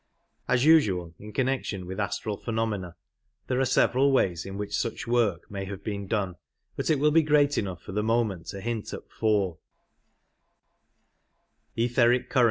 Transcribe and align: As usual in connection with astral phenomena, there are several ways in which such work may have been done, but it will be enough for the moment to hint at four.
As 0.47 0.65
usual 0.65 1.13
in 1.19 1.31
connection 1.31 1.85
with 1.85 1.99
astral 1.99 2.35
phenomena, 2.35 2.95
there 3.45 3.59
are 3.59 3.65
several 3.65 4.11
ways 4.11 4.47
in 4.47 4.57
which 4.57 4.75
such 4.75 5.05
work 5.05 5.45
may 5.51 5.65
have 5.65 5.83
been 5.83 6.07
done, 6.07 6.37
but 6.75 6.89
it 6.89 6.97
will 6.97 7.11
be 7.11 7.27
enough 7.55 7.83
for 7.83 7.91
the 7.91 8.01
moment 8.01 8.47
to 8.47 8.61
hint 8.61 8.93
at 8.93 9.07
four. 9.11 9.59